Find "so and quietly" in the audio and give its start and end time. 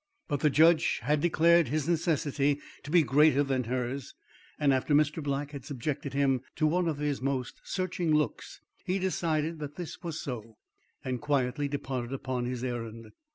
10.19-11.67